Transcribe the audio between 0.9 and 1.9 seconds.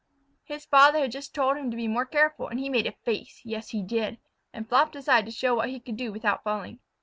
had just told him to be